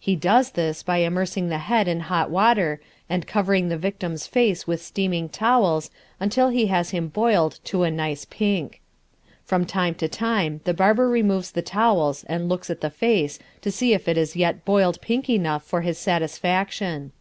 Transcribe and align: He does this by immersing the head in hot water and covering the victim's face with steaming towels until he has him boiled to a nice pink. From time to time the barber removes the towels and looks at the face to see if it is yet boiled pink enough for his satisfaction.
He 0.00 0.16
does 0.16 0.50
this 0.58 0.82
by 0.82 0.96
immersing 0.96 1.48
the 1.48 1.58
head 1.58 1.86
in 1.86 2.00
hot 2.00 2.28
water 2.28 2.80
and 3.08 3.24
covering 3.24 3.68
the 3.68 3.78
victim's 3.78 4.26
face 4.26 4.66
with 4.66 4.82
steaming 4.82 5.28
towels 5.28 5.92
until 6.18 6.48
he 6.48 6.66
has 6.66 6.90
him 6.90 7.06
boiled 7.06 7.60
to 7.66 7.84
a 7.84 7.88
nice 7.92 8.24
pink. 8.24 8.80
From 9.44 9.64
time 9.64 9.94
to 9.94 10.08
time 10.08 10.60
the 10.64 10.74
barber 10.74 11.08
removes 11.08 11.52
the 11.52 11.62
towels 11.62 12.24
and 12.24 12.48
looks 12.48 12.68
at 12.68 12.80
the 12.80 12.90
face 12.90 13.38
to 13.60 13.70
see 13.70 13.94
if 13.94 14.08
it 14.08 14.18
is 14.18 14.34
yet 14.34 14.64
boiled 14.64 15.00
pink 15.00 15.30
enough 15.30 15.62
for 15.62 15.82
his 15.82 15.98
satisfaction. 15.98 17.12